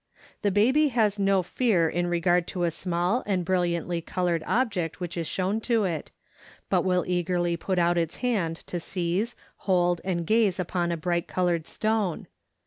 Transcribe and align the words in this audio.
The 0.41 0.49
baby 0.49 0.87
has 0.87 1.19
no 1.19 1.43
fear 1.43 1.87
in 1.87 2.07
regard 2.07 2.47
to 2.47 2.63
a 2.63 2.71
small 2.71 3.21
and 3.27 3.45
brilliantly 3.45 4.01
colored 4.01 4.41
object 4.47 4.99
which 4.99 5.15
is 5.15 5.27
shown 5.27 5.61
to 5.69 5.83
it, 5.83 6.09
but 6.71 6.81
will 6.83 7.05
eagerly 7.07 7.55
put 7.55 7.77
out 7.77 7.99
its 7.99 8.15
hand 8.25 8.55
to 8.65 8.79
seize, 8.79 9.35
hold, 9.57 10.01
and 10.03 10.25
gaze 10.25 10.59
upon 10.59 10.91
a 10.91 10.97
bright 10.97 11.27
colored 11.27 11.67
stone. 11.67 12.25